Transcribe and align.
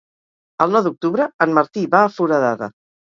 El 0.65 0.73
nou 0.75 0.83
d'octubre 0.87 1.27
en 1.47 1.53
Martí 1.59 1.85
va 1.93 2.01
a 2.07 2.11
Foradada. 2.17 2.73